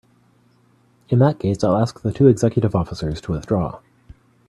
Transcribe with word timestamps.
In 1.09 1.19
that 1.19 1.37
case 1.37 1.63
I'll 1.63 1.77
ask 1.77 2.01
the 2.01 2.11
two 2.11 2.25
executive 2.25 2.73
officers 2.73 3.21
to 3.21 3.33
withdraw. 3.33 3.81